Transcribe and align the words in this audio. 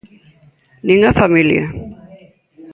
Nin 0.87 0.99
a 1.09 1.11
familia. 1.21 1.65